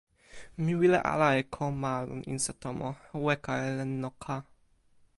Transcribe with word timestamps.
mi 0.63 0.73
wile 0.79 0.99
ala 1.11 1.27
e 1.41 1.43
ko 1.55 1.63
ma 1.81 1.93
lon 2.07 2.21
insa 2.33 2.51
tomo. 2.61 2.89
o 3.15 3.17
weka 3.25 3.53
e 3.67 3.69
len 3.77 3.91
noka. 4.03 4.35